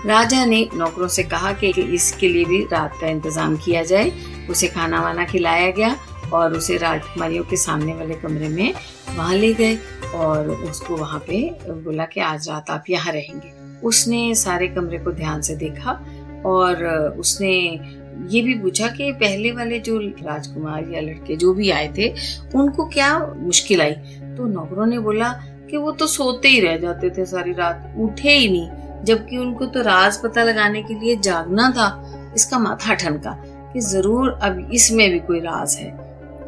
राजा 0.07 0.45
ने 0.45 0.69
नौकरों 0.75 1.09
से 1.09 1.23
कहा 1.23 1.53
कि 1.53 1.71
इसके 1.71 2.29
लिए 2.29 2.45
भी 2.45 2.63
रात 2.73 2.99
का 3.01 3.07
इंतज़ाम 3.07 3.57
किया 3.57 3.83
जाए। 3.83 4.13
उसे 4.51 4.69
खाना 4.69 5.03
वाना 5.03 5.25
खिलाया 5.25 5.71
गया 5.71 5.97
और 6.33 6.55
उसे 6.55 6.77
राजकुमारियों 6.77 7.45
के 7.45 7.57
सामने 7.57 7.95
वाले 7.95 8.15
कमरे 8.15 8.49
में 8.49 8.73
वहाँ 9.17 9.35
ले 9.35 9.53
गए 9.55 9.77
और 10.15 10.51
उसको 10.51 10.97
वहाँ 10.97 11.21
पे 11.21 11.43
बोला 11.67 12.05
कि 12.05 12.21
आज 12.21 12.49
रात 12.49 12.71
आप 12.71 12.85
यहाँ 12.91 13.13
रहेंगे। 13.13 13.66
उसने 13.85 14.35
सारे 14.35 14.69
कमरे 14.69 14.99
को 14.99 15.13
ध्यान 15.13 15.41
से 15.41 15.57
देखा 15.57 16.01
और 16.47 16.85
उसने 17.19 17.53
ये 18.31 18.41
भी 18.43 18.55
पूछा 18.55 18.87
कि 18.89 19.13
पहले 19.13 19.51
वाले 19.53 19.79
जो 19.79 19.99
राजकुमार 19.99 20.89
या 20.91 21.01
लड़के 21.01 21.37
जो 21.37 21.53
भी 21.55 21.71
आए 21.71 21.93
थे, 21.99 22.09
उनको 22.55 22.87
क्या 22.89 23.19
मुश्किल 23.37 23.81
आई? 23.83 23.93
तो 24.37 24.47
नौकरों 24.47 24.87
ने 24.87 24.99
बोला 24.99 25.29
कि 25.71 25.77
वो 25.77 25.91
तो 25.91 26.07
सोते 26.07 26.49
ही 26.49 26.61
रह 26.61 26.77
जाते 26.77 27.11
थे 27.11 27.27
सारी 27.27 27.53
रात, 27.53 27.95
उठे 27.99 28.31
ही 28.31 28.49
नहीं, 28.49 29.05
जबकि 29.05 29.37
उनको 29.37 29.67
तो 29.67 29.83
राज 29.83 30.17
पता 30.23 30.43
लगाने 30.43 30.83
के 30.83 30.95
लिए 30.95 31.17
जागना 31.17 31.71
था। 31.71 32.33
इसका 32.37 32.59
माथा 32.59 32.95
ठनका 32.95 33.31
कि 33.73 33.81
ज़रूर 33.81 34.31
अब 34.43 34.71
इसमें 34.75 35.11
भी 35.11 35.19
कोई 35.19 35.41
राज 35.41 35.77
है। 35.77 35.91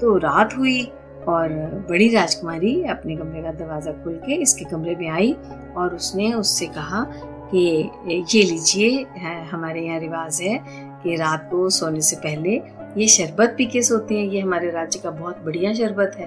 तो 0.00 0.16
रात 0.16 0.56
हुई 0.56 0.80
और 1.28 1.52
बड़ी 1.88 2.08
राजकुमारी 2.08 2.75
अपने 2.90 3.16
कमरे 3.16 3.42
का 3.42 3.52
दरवाज़ा 3.54 3.92
खोल 3.94 4.14
के 4.26 4.35
इसके 4.42 4.64
कमरे 4.64 4.94
में 4.97 5.08
आई 5.11 5.32
और 5.76 5.94
उसने 5.94 6.32
उससे 6.32 6.66
कहा 6.68 7.04
कि, 7.50 7.90
ये 8.06 8.42
लीजिए 8.42 9.04
हमारे 9.50 9.85
यहाँ 9.87 9.99
रिवाज 10.00 10.40
है 10.42 10.58
कि 11.02 11.16
रात 11.16 11.49
को 11.50 11.68
सोने 11.70 12.00
से 12.00 12.16
पहले 12.16 12.61
ये 12.97 13.06
शरबत 13.08 13.54
पी 13.58 13.66
के 13.66 13.82
सोते 13.82 14.18
हैं। 14.18 14.26
ये 14.26 14.40
हमारे 14.40 14.70
राज्य 14.70 15.00
का 15.00 15.11
बहुत 15.12 15.42
बढ़िया 15.44 15.73
शरबत 15.75 16.16
है। 16.18 16.26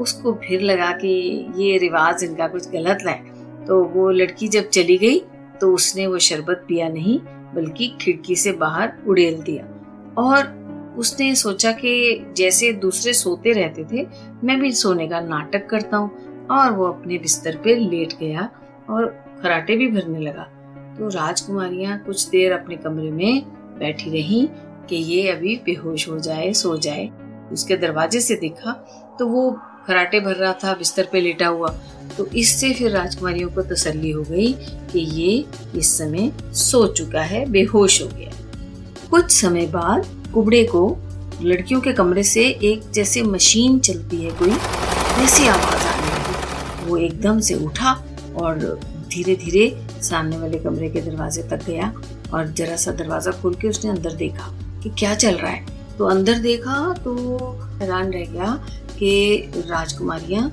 उसको 0.00 0.32
फिर 0.42 0.60
लगा 0.62 0.90
कि 0.94 1.08
ये 1.56 1.76
रिवाज 1.78 2.24
इनका 2.24 2.46
कुछ 2.48 2.70
गलत 2.70 3.04
है। 3.06 3.18
तो 3.66 3.82
वो 3.84 4.10
लड़की 4.12 4.48
जब 4.48 4.68
चली 4.68 4.96
गई 4.98 5.18
तो 5.60 5.72
उसने 5.74 6.06
वो 6.06 6.18
शरबत 6.20 6.64
पिया 6.68 6.88
नहीं, 6.88 7.18
बल्कि 7.54 7.88
खिड़की 8.00 8.36
से 8.36 8.52
बाहर 8.54 8.92
उड़ेल 9.08 9.40
दिया। 9.42 9.64
और 10.18 10.44
उसने 10.98 11.34
सोचा 11.34 11.72
कि 11.72 12.26
जैसे 12.36 12.72
दूसरे 12.72 13.12
सोते 13.12 13.52
रहते 13.52 13.84
थे, 13.84 14.06
मैं 14.44 14.58
भी 14.60 14.72
सोने 14.72 15.08
का 15.08 15.20
नाटक 15.20 15.66
करता 15.66 15.96
हूँ। 15.96 16.46
और 16.50 16.70
वो 16.72 16.86
अपने 16.86 17.18
बिस्तर 17.18 17.56
पे 17.56 17.74
लेट 17.74 18.12
गया 18.20 18.48
और 18.90 19.06
खराटे 19.42 19.76
भी 19.76 19.86
भरने 19.88 20.20
लगा। 20.20 20.42
तो 20.98 21.08
राजकुमारियाँ 21.08 21.98
कुछ 21.98 22.28
देर 22.28 22.52
अपने 22.52 22.76
कमरे 22.76 23.10
में 23.10 23.42
बैठी 23.78 24.10
रही 24.10 24.48
कि 24.88 24.96
ये 24.96 25.28
अभी 25.28 25.56
बेहोश 25.56 26.08
हो 26.08 26.18
जाए, 26.18 26.52
सो 26.52 26.76
जाए। 26.76 27.08
उसके 27.52 27.76
दरवाजे 27.76 28.20
से 28.20 28.34
देखा 28.34 28.72
तो 29.18 29.26
वो 29.26 29.50
खराटे 29.86 30.20
भर 30.20 30.34
रहा 30.34 30.52
था, 30.52 30.74
बिस्तर 30.74 31.08
पे 31.12 31.20
लेटा 31.20 31.46
हुआ। 31.46 31.68
तो 32.18 32.26
इससे 32.26 32.72
फिर 32.74 32.90
राजकुमारियों 32.90 33.50
को 33.50 33.62
तसल्ली 33.62 34.10
हो 34.10 34.22
गई 34.22 34.52
कि 34.92 34.98
ये 34.98 35.44
इस 35.78 35.98
समय 35.98 36.32
सो 36.52 36.86
चुका 36.86 37.22
है, 37.22 37.44
बेहोश 37.46 38.02
हो 38.02 38.08
गया। 38.08 38.30
कुछ 39.10 39.30
समय 39.30 39.66
बाद 39.66 40.06
कुबड़े 40.36 40.62
को 40.64 40.80
लड़कियों 41.42 41.80
के 41.80 41.92
कमरे 41.92 42.22
से 42.22 42.42
एक 42.64 42.90
जैसे 42.94 43.22
मशीन 43.22 43.78
चलती 43.78 44.16
है 44.16 44.30
कोई, 44.30 44.50
वैसी 44.50 45.46
आवाज़ 45.48 45.86
आने 45.86 46.08
लगी। 46.08 46.88
वो 46.88 46.96
एकदम 46.96 47.40
से 47.40 47.54
उठा 47.64 47.92
और 48.36 48.58
धीरे 49.10 49.36
धीरे 49.36 49.64
सामने 50.02 50.38
वाले 50.38 50.58
कमरे 50.58 50.88
के 50.90 51.00
दरवाजे 51.00 51.42
तक 51.42 51.64
गया 51.66 51.92
और 52.34 52.52
जरा 52.52 52.76
सा 52.76 52.92
दरवाज़ा 52.92 53.32
खोल 53.32 53.54
के 53.54 53.68
उसने 53.68 53.90
अंदर 53.90 54.14
देखा 54.14 54.52
कि 54.82 54.90
क्या 54.98 55.14
चल 55.14 55.34
रहा 55.34 55.50
है। 55.50 55.64
तो 55.98 56.04
अंदर 56.04 56.38
देखा 56.40 56.76
तो 57.04 57.16
हैरान 57.80 58.12
रह 58.12 58.24
गया 58.32 58.52
कि 58.98 59.50
राजकुमारियाँ 59.56 60.48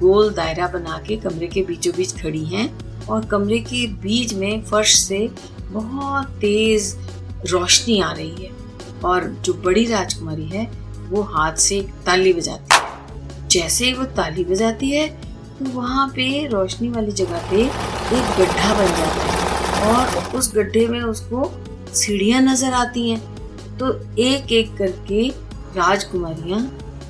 गोल 0.00 0.32
दायरा 0.34 0.68
बना 0.68 1.02
के 1.08 1.16
कमरे 1.16 1.46
के 1.48 1.62
बीचों 1.62 1.96
बीच 1.96 2.20
खड़ी 2.20 2.44
हैं 2.46 2.68
और 3.06 3.24
कमरे 3.26 3.58
के 3.62 3.86
बीच 4.02 4.34
में 4.34 4.62
फर्श 4.64 4.98
से 4.98 5.28
बहुत 5.70 6.26
तेज 6.40 6.94
रोशनी 7.50 8.00
आ 8.00 8.12
रही 8.12 8.44
है। 8.44 8.63
और 9.04 9.28
जो 9.44 9.54
बड़ी 9.64 9.84
राजकुमारी 9.86 10.46
है, 10.46 10.64
वो 11.04 11.22
हाथ 11.24 11.56
से 11.58 11.80
ताली 12.06 12.32
बजाती 12.32 12.74
है। 12.74 13.48
जैसे 13.50 13.84
ही 13.84 13.92
वो 13.94 14.04
ताली 14.16 14.44
बजाती 14.44 14.90
है 14.90 15.08
तो 15.58 15.64
वहाँ 15.72 16.06
पे 16.08 16.46
रोशनी 16.48 16.88
वाली 16.88 17.12
जगह 17.12 17.50
पे 17.50 17.56
एक 17.56 18.36
गड्ढा 18.38 18.74
बन 18.74 18.86
जाता 18.96 19.24
है 19.24 19.34
और 19.88 20.36
उस 20.36 20.54
गड्ढे 20.54 20.86
में 20.88 21.00
उसको 21.02 21.50
सीढ़ियाँ 21.94 22.40
नज़र 22.42 22.72
आती 22.74 23.08
हैं। 23.10 23.20
तो 23.78 23.92
एक 24.20 24.52
एक 24.52 24.76
करके 24.76 25.28
राजकुमारियाँ 25.76 26.60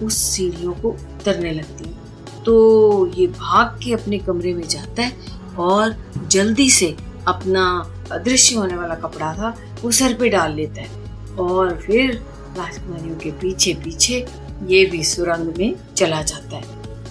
उस 0.03 0.17
सीढ़ियों 0.27 0.73
को 0.73 0.91
उतरने 0.91 1.53
लगती 1.53 1.85
हैं। 1.85 2.43
तो 2.45 3.07
ये 3.15 3.27
भाग 3.29 3.79
के 3.85 3.93
अपने 3.93 4.19
कमरे 4.19 4.53
में 4.55 4.67
जाता 4.69 5.03
है 5.03 5.57
और 5.59 5.95
जल्दी 6.29 6.69
से 6.71 6.95
अपना 7.29 7.65
अदृश्य 8.13 8.57
होने 8.57 8.77
वाला 8.77 8.95
कपड़ा 8.97 9.33
था, 9.35 9.55
वो 9.83 9.91
सर 9.91 10.15
पे 10.15 10.29
डाल 10.29 10.53
लेता 10.53 10.81
है। 10.81 11.04
और 11.39 11.77
फिर 11.77 12.23
राजकुमारियों 12.59 13.17
के 13.17 13.31
पीछे 13.31 13.75
पीछे 13.75 14.27
ये 14.67 14.87
भी 14.87 15.05
सुरंग 15.05 15.55
में 15.59 15.75
चला 15.97 16.23
जाता 16.23 16.57
है। 16.57 16.65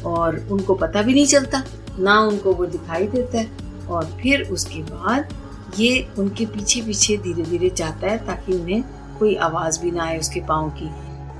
और 0.03 0.47
उनको 0.51 0.73
पता 0.73 1.01
भी 1.01 1.13
नहीं 1.13 1.25
चलता, 1.25 1.63
ना 1.99 2.19
उनको 2.19 2.53
वो 2.53 2.65
दिखाई 2.65 3.07
देता 3.07 3.37
है। 3.37 3.51
और 3.89 4.05
फिर 4.05 4.41
उसके 4.41 4.79
बाद 4.79 5.33
ये 5.79 6.07
उनके 6.19 6.45
पीछे 6.45 6.81
पीछे 6.81 7.17
धीरे 7.17 7.43
धीरे 7.43 7.69
जाता 7.69 8.07
है 8.07 8.25
ताकि 8.25 8.53
उन्हें 8.53 8.83
कोई 9.19 9.35
आवाज़ 9.35 9.81
भी 9.81 9.91
ना 9.91 10.03
आए 10.03 10.19
उसके 10.19 10.39
पाँव 10.39 10.69
की। 10.69 10.89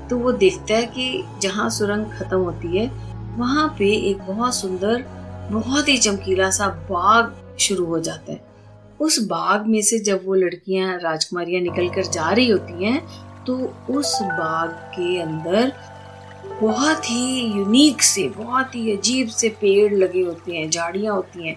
तो 0.08 0.18
वो 0.18 0.32
देखता 0.32 0.74
है 0.74 0.86
कि 0.86 1.24
जहाँ 1.42 1.70
सुरंग 1.70 2.06
खत्म 2.06 2.36
होती 2.36 2.78
है, 2.78 2.88
वहाँ 3.36 3.68
पे 3.78 4.10
एक 4.10 4.18
बहुत 4.18 4.54
सुंदर, 4.54 5.04
बहुत 5.52 5.88
ही 5.88 5.98
चमकीला 5.98 6.50
सा 6.50 6.68
बाग 6.68 7.56
शुरू 7.58 7.84
हो 7.84 8.00
जाता 8.00 8.32
है। 8.32 8.53
उस 9.00 9.18
बाग 9.18 9.66
में 9.66 9.80
से 9.82 9.98
जब 9.98 10.26
वो 10.26 10.34
लड़कियाँ 10.34 10.98
राजकुमारियाँ 10.98 11.62
निकल 11.62 11.88
कर 11.88 12.02
जा 12.02 12.30
रही 12.30 12.50
होती 12.50 12.84
हैं 12.84 13.00
तो 13.44 13.56
उस 13.90 14.18
बाग 14.22 14.70
के 14.70 15.20
अंदर 15.20 15.72
बहुत 16.60 17.10
ही 17.10 17.40
यूनिक 17.40 18.02
से, 18.02 18.28
बहुत 18.28 18.74
ही 18.74 18.96
अजीब 18.96 19.28
से 19.28 19.48
पेड़ 19.48 19.92
लगे 19.94 20.22
होते 20.22 20.52
हैं, 20.52 20.70
झाड़ियाँ 20.70 21.14
होती 21.14 21.48
हैं। 21.48 21.56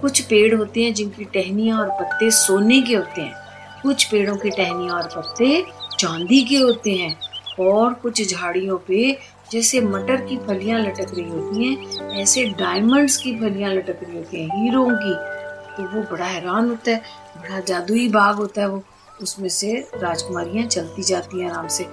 कुछ 0.00 0.20
पेड़ 0.20 0.54
होते 0.54 0.82
हैं 0.84 0.94
जिनकी 0.94 1.24
टहनियाँ 1.24 1.78
और 1.80 1.88
पत्ते 1.90 2.30
सोने 2.30 2.80
के 2.82 2.94
होते 2.94 3.20
हैं। 3.20 3.34
कुछ 3.82 4.04
पेड़ों 4.04 4.36
की 4.36 4.50
टहनियाँ 4.50 4.96
और 4.96 5.08
पत्ते 5.16 5.64
चांदी 5.98 6.42
के 6.42 6.56
होते 6.56 6.90
हैं 6.90 7.16
और 7.60 7.94
कुछ 7.94 8.22
झाड़ियों 8.30 8.78
पे 8.78 9.18
जैसे 9.52 9.80
मटर 9.80 10.16
की 10.16 10.36
फलियाँ 10.38 10.80
लटक 10.80 11.14
रही 11.14 11.28
होती 11.28 11.64
हैं, 11.64 12.10
ऐसे 12.20 12.44
डायमंड्स 12.44 13.16
की 13.16 13.34
फलियाँ 13.36 13.74
लटक 13.74 13.98
रही 14.02 14.16
होती 14.16 14.42
हैं, 14.42 14.62
हीरों 14.62 14.88
की। 14.90 15.31
तो 15.76 15.82
वो 15.82 16.02
बड़ा 16.02 16.24
हैरान 16.24 16.68
होता 16.68 16.90
है, 16.90 17.02
बड़ा 17.38 17.60
जादुई 17.60 18.08
बाग 18.08 18.36
होता 18.36 18.60
है 18.60 18.68
वो। 18.68 18.82
उसमें 19.22 19.48
से 19.48 19.88
राजकुमारियाँ 19.94 20.66
चलती 20.66 21.02
जाती 21.02 21.40
हैं 21.40 21.50
आराम 21.50 21.68
से। 21.68 21.84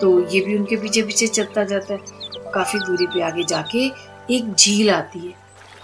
तो 0.00 0.28
ये 0.28 0.40
भी 0.40 0.58
उनके 0.58 0.76
पीछे 0.76 1.02
पीछे 1.02 1.26
चलता 1.26 1.64
जाता 1.64 1.94
है। 1.94 2.00
काफ़ी 2.54 2.78
दूरी 2.78 3.06
पे 3.06 3.22
आगे 3.22 3.44
जाके 3.44 3.86
एक 4.34 4.54
झील 4.54 4.90
आती 4.90 5.18
है। 5.18 5.34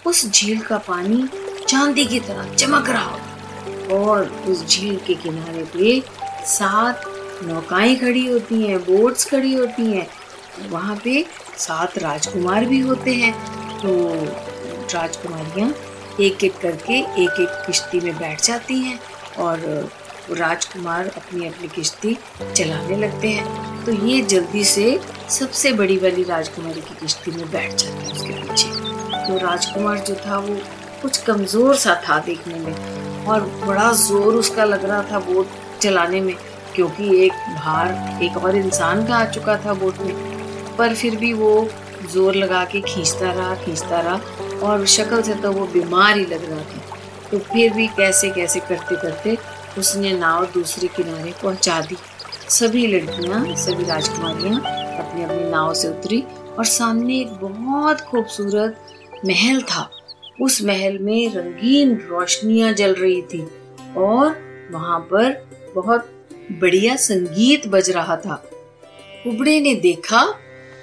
उस 0.06 0.30
झील 0.30 0.60
का 0.60 0.78
पानी 0.78 1.28
चांदी 1.68 2.04
की 2.04 2.20
तरह 2.20 2.54
चमक 2.54 2.88
रहा 2.88 3.04
होता 3.04 3.96
और 3.96 4.24
उस 4.48 4.66
झील 4.66 4.96
के 4.96 5.14
किनारे 5.14 5.64
पे 5.64 6.00
सात 6.46 7.04
नौकाएँ 7.44 7.96
खड़ी 7.96 8.26
होती 8.26 8.66
हैं, 8.66 8.78
बोट्स 8.80 9.30
खड़ी 9.30 9.54
होती 9.54 9.90
हैं। 9.92 10.06
वहाँ 10.70 10.96
पे 10.96 11.24
सात 11.58 11.98
राजकुमार 11.98 12.64
भी 12.64 12.80
होते 12.80 13.14
हैं। 13.14 13.32
तो 13.78 14.14
राजकुमारियाँ 14.94 15.74
एक 16.20 16.44
एक 16.44 16.58
करके 16.58 16.98
एक 17.22 17.40
एक 17.40 17.62
किश्ती 17.66 18.00
में 18.00 18.16
बैठ 18.18 18.42
जाती 18.42 18.78
हैं 18.78 18.98
और 19.38 19.90
राजकुमार 20.30 21.06
अपनी 21.06 21.46
अपनी 21.46 21.68
किश्ती 21.68 22.16
चलाने 22.54 22.96
लगते 22.96 23.28
हैं। 23.28 23.84
तो 23.84 23.92
ये 24.06 24.20
जल्दी 24.22 24.64
से 24.64 24.98
सबसे 25.30 25.72
बड़ी 25.72 25.96
वाली 25.96 26.22
राजकुमारी 26.24 26.80
की 26.80 26.94
किश्ती 27.00 27.30
में 27.30 27.50
बैठ 27.50 27.74
जाती 27.74 28.06
है 28.06 28.12
उसके 28.12 28.32
पीछे। 28.32 28.68
तो 29.26 29.38
राजकुमार 29.38 29.98
जो 29.98 30.14
था, 30.16 30.38
वो 30.38 30.56
कुछ 31.02 31.22
कमज़ोर 31.22 31.74
सा 31.76 32.00
था 32.08 32.18
देखने 32.18 32.58
में 32.58 33.24
और 33.26 33.40
बड़ा 33.66 33.92
ज़ोर 33.92 34.34
उसका 34.34 34.64
लग 34.64 34.84
रहा 34.84 35.02
था 35.02 35.18
बोट 35.22 35.48
चलाने 35.80 36.20
में, 36.20 36.34
क्योंकि 36.74 37.24
एक 37.24 37.32
भार, 37.56 38.22
एक 38.22 38.36
और 38.36 38.56
इंसान 38.56 39.06
का 39.06 39.16
आ 39.16 39.24
चुका 39.24 39.56
था 39.64 39.74
बोट 39.74 39.98
में। 39.98 40.14
पर 40.76 40.94
फिर 40.94 41.16
भी 41.16 41.32
वो 41.32 41.68
ज़ोर 42.12 42.34
लगा 42.34 42.64
के 42.64 42.80
खींचता 42.80 43.32
रहा 43.32 43.54
खींचता 43.56 44.00
रहा 44.00 44.16
और 44.64 44.86
शक्ल 44.86 45.22
से 45.22 45.34
तो 45.34 45.52
वो 45.52 45.66
बीमार 45.66 46.16
ही 46.18 46.24
लग 46.26 46.50
रहा 46.50 46.64
था। 46.64 47.28
तो 47.30 47.38
फिर 47.38 47.72
भी 47.72 47.86
कैसे 47.86 48.30
कैसे 48.30 48.60
करते 48.60 48.96
करते 48.96 49.36
उसने 49.78 50.12
नाव 50.12 50.44
दूसरे 50.46 50.88
किनारे 50.88 51.32
पहुँचा 51.42 51.80
दी। 51.80 51.96
सभी 52.48 52.86
लड़कियाँ, 52.86 53.44
सभी 53.56 53.84
राजकुमारियाँ 53.84 54.60
अपनी 54.98 55.24
अपनी 55.24 55.50
नाव 55.50 55.74
से 55.74 55.88
उतरी 55.88 56.22
और 56.58 56.64
सामने 56.64 57.18
एक 57.20 57.32
बहुत 57.40 58.00
खूबसूरत 58.00 59.22
महल 59.26 59.60
था। 59.62 59.88
उस 60.42 60.62
महल 60.62 60.98
में 60.98 61.34
रंगीन 61.34 61.94
रोशनियाँ 62.10 62.72
जल 62.72 62.94
रही 62.94 63.22
थी 63.22 63.40
और 63.96 64.36
वहाँ 64.72 64.98
पर 65.12 65.46
बहुत 65.74 66.10
बढ़िया 66.52 66.96
संगीत 66.96 67.66
बज 67.66 67.90
रहा 67.90 68.16
था। 68.16 68.34
कुबड़े 69.24 69.60
ने 69.60 69.74
देखा 69.74 70.24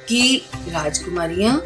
कि 0.07 0.41
राजकुमारियाँ 0.69 1.57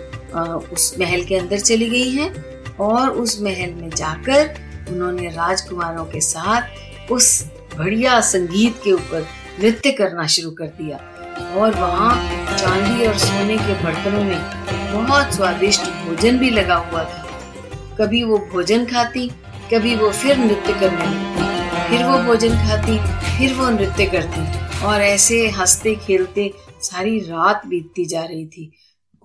उस 0.74 0.96
महल 1.00 1.24
के 1.24 1.36
अंदर 1.36 1.60
चली 1.60 1.89
गई 1.89 2.10
हैं 2.10 2.34
और 2.75 3.10
उस 3.10 3.42
महल 3.42 3.74
में 3.74 3.89
जाकर 3.89 4.56
उन्होंने 4.89 5.30
राजकुमारों 5.30 6.06
के 6.06 6.22
साथ 6.22 7.12
उस 7.12 7.46
बढ़िया 7.77 8.20
संगीत 8.22 8.75
के 8.84 8.92
ऊपर 8.92 9.25
नृत्य 9.62 9.92
करना 9.92 10.27
शुरू 10.27 10.51
कर 10.51 10.65
दिया। 10.65 10.98
और 11.56 11.75
वहाँ 11.75 12.15
चांदी 12.58 13.06
और 13.08 13.18
सोने 13.18 13.58
के 13.58 13.74
बर्तनों 13.84 14.24
में 14.24 14.39
बहुत 14.94 15.34
स्वादिष्ट 15.34 15.82
भोजन 15.82 16.38
भी 16.38 16.50
लगा 16.50 16.75
हुआ 16.75 17.04
था। 17.04 17.25
कभी 18.00 18.24
वो 18.24 18.38
भोजन 18.38 18.86
खाती, 18.86 19.27
कभी 19.74 19.96
वो 19.96 20.12
फिर 20.12 20.38
नृत्य 20.38 20.74
करने 20.74 21.06
लगती, 21.06 21.88
फिर 21.89 22.06
वो 22.06 22.18
भोजन 22.18 22.56
खाती, 22.56 22.98
फिर 23.38 23.54
वो 23.54 23.70
नृत्य 23.70 24.06
करती। 24.06 24.65
और 24.86 25.01
ऐसे 25.01 25.50
हँसते 25.50 25.96
खेलते 25.96 26.54
सारी 26.82 27.20
रात 27.20 27.62
बीतती 27.68 28.06
जा 28.06 28.22
रही 28.22 28.46
थी। 28.46 28.72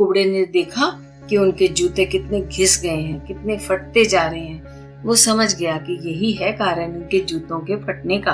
कुबड़े 0.00 0.24
ने 0.24 0.44
देखा 0.44 0.86
कि 1.30 1.36
उनके 1.36 1.66
जूते 1.68 2.04
कितने 2.04 2.40
घिस 2.40 2.80
गए 2.82 2.88
हैं, 2.88 3.26
कितने 3.26 3.56
फटते 3.58 4.04
जा 4.04 4.22
रहे 4.22 4.40
हैं। 4.40 5.02
वो 5.02 5.14
समझ 5.14 5.54
गया 5.54 5.76
कि 5.78 5.98
यही 6.08 6.32
है 6.32 6.52
कारण 6.52 6.94
उनके 6.94 7.20
जूतों 7.20 7.58
के 7.60 7.76
फटने 7.76 8.18
का। 8.18 8.32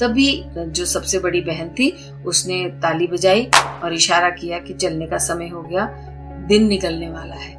तभी 0.00 0.44
जो 0.48 0.84
सबसे 0.84 1.18
बड़ी 1.18 1.40
बहन 1.40 1.68
थी, 1.68 1.90
उसने 2.26 2.64
ताली 2.82 3.06
बजाई 3.06 3.48
और 3.82 3.94
इशारा 3.94 4.30
किया 4.30 4.58
कि 4.58 4.74
चलने 4.74 5.06
का 5.06 5.18
समय 5.18 5.48
हो 5.48 5.62
गया, 5.62 5.86
दिन 6.48 6.66
निकलने 6.66 7.10
वाला 7.10 7.34
है। 7.34 7.52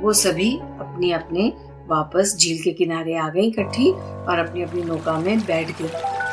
वो 0.00 0.12
सभी 0.12 0.54
अपने 0.56 1.12
अपने 1.12 1.52
वापस 1.88 2.36
झील 2.40 2.62
के 2.62 2.72
किनारे 2.72 3.16
आ 3.16 3.28
गई 3.28 3.46
इकट्ठी 3.46 3.90
और 3.90 4.38
अपनी 4.38 4.62
अपनी 4.62 4.82
नौका 4.82 5.18
में 5.18 5.38
बैठ 5.40 5.82
गई। 5.82 5.88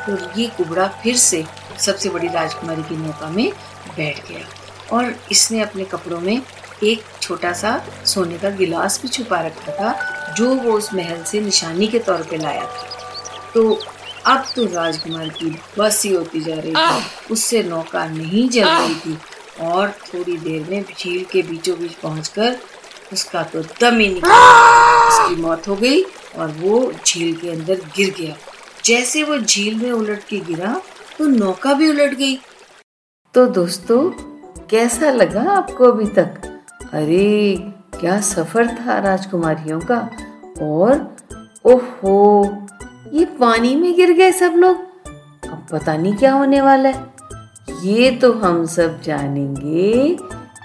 तो 0.08 0.42
ये 0.42 0.48
कुबड़ा 0.48 0.88
फिर 1.04 1.16
से 1.16 1.44
सबसे 1.80 2.10
बड़ी 2.10 2.28
राजकुमारी 2.28 2.82
की 2.82 2.98
नौका 2.98 3.30
में 3.30 3.50
बैठ 3.98 4.30
गया। 4.30 4.46
और 4.92 5.16
इसने 5.32 5.62
अपने 5.62 5.84
कपड़ों 5.86 6.20
में 6.20 6.42
एक 6.84 7.04
छोटा 7.22 7.52
सा 7.54 7.78
सोने 8.06 8.38
का 8.38 8.50
गिलास 8.58 9.02
भी 9.02 9.08
छुपा 9.08 9.40
रखा 9.42 9.72
था, 9.72 10.34
जो 10.34 10.54
वो 10.56 10.72
उस 10.72 10.94
महल 10.94 11.24
से 11.24 11.42
निशानी 11.42 11.88
के 11.88 12.00
तौर 12.00 12.24
पे 12.30 12.38
लाया 12.38 12.66
था। 12.66 13.52
तो 13.54 13.80
अब 14.26 14.46
तो 14.56 14.66
राजकुमार 14.66 15.30
की 15.30 15.56
बस 15.78 16.02
ही 16.06 16.14
होती 16.14 16.42
जा 16.42 16.56
रही 16.56 16.74
थी। 16.74 17.34
उससे 17.34 17.64
नौका 17.64 18.06
नहीं 18.08 18.48
चल 18.50 18.68
रही 18.68 18.96
थी 18.96 19.18
और 19.66 19.92
थोड़ी 20.14 20.38
देर 20.38 20.68
में 20.70 20.84
झील 20.84 21.24
के 21.32 21.42
बीचों 21.42 21.78
बीच 21.80 21.94
पहुंचकर 21.94 22.58
उसका 23.14 23.44
तो 23.44 23.62
दम 23.82 24.00
ही 24.00 24.08
निकल। 24.08 24.30
उसकी 24.30 25.42
मौत 25.42 25.68
हो 25.68 25.76
गई 25.76 26.02
और 26.02 26.52
वो 26.60 26.92
झील 27.06 27.36
के 27.36 27.50
अंदर 27.50 27.82
गिर 27.96 28.14
गया। 28.20 28.36
जैसे 28.86 29.24
वो 29.24 29.38
झील 29.38 29.76
में 29.76 29.92
उलट 29.92 30.24
के 30.30 30.40
गिरा 30.40 30.82
तो 31.18 31.26
नौका 31.28 31.74
भी 31.74 31.90
उलट 31.90 32.14
गई। 32.14 32.36
तो 33.36 33.46
दोस्तों 33.54 34.10
कैसा 34.70 35.12
लगा 35.12 35.42
आपको 35.42 35.86
अभी 35.86 36.06
तक? 36.06 36.34
अरे, 36.94 37.58
क्या 38.00 38.22
सफ़र 38.22 38.68
था 38.68 39.00
राजकुमारियों 39.00 39.80
का? 39.80 40.10
और, 40.62 41.16
ओहो, 41.66 42.46
ये 43.14 43.26
पानी 43.26 43.76
में 43.76 43.96
गिर 43.96 44.14
गए 44.14 44.32
सब 44.32 44.54
लोग। 44.56 44.78
अब 45.52 45.66
पता 45.72 45.98
नहीं 45.98 46.14
क्या 46.14 46.34
होने 46.34 46.62
वाला 46.62 46.90
है। 46.90 47.14
ये 47.84 48.12
तो 48.12 48.34
हम 48.34 48.66
सब 48.66 49.02
जानेंगे, 49.02 50.18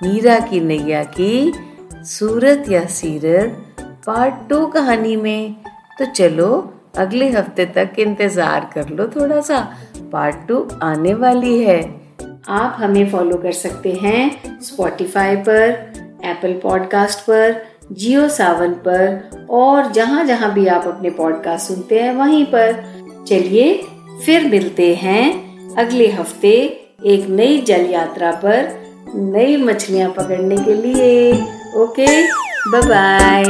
मीरा 0.02 0.38
की 0.38 0.61
नैया 0.61 1.04
की 1.04 1.52
सूरत 1.94 2.64
या 2.68 2.85
सीरत 2.85 3.76
पार्ट 4.06 4.35
टू 4.50 4.66
कहानी 4.66 5.16
में। 5.16 5.56
तो 5.99 6.04
चलो, 6.04 6.75
अगले 6.97 7.30
हफ़्ते 7.30 7.66
तक 7.66 7.92
इंतज़ार 7.99 8.71
कर 8.75 8.88
लो 8.88 9.06
थोड़ा 9.06 9.40
सा। 9.40 9.76
पार्ट 10.12 10.37
टू 10.49 10.68
आने 10.82 11.14
वाली 11.14 11.64
है। 11.64 12.01
आप 12.49 12.76
हमें 12.78 13.11
फॉलो 13.11 13.37
कर 13.37 13.52
सकते 13.52 13.92
हैं 13.92 14.30
स्पॉटिफाई 14.61 15.37
पर 15.37 15.92
एप्पल 16.25 16.52
पॉडकास्ट 16.52 17.18
पर 17.18 17.62
जियो 17.92 18.28
सावन 18.28 18.72
पर, 18.72 19.30
और 19.50 19.92
जहाँ 19.92 20.25
जहाँ 20.25 20.52
भी 20.52 20.66
आप 20.66 20.87
अपने 20.87 21.11
पॉडकास्ट 21.11 21.68
सुनते 21.68 22.00
हैं, 22.00 22.14
वहीं 22.14 22.44
पर। 22.44 22.72
चलिए, 23.28 23.82
फिर 24.26 24.44
मिलते 24.44 24.94
हैं 24.94 25.52
अगले 25.75 26.08
हफ़्ते 26.08 26.87
एक 27.06 27.26
नई 27.28 27.61
जल 27.61 27.80
यात्रा 27.80 28.32
पर 28.32 28.82
नई 29.14 29.56
मछलियाँ 29.56 30.11
पकड़ने 30.11 30.56
के 30.56 30.75
लिए। 30.75 31.32
Okay 31.76 32.22
bye 32.70 32.82
bye 32.82 33.44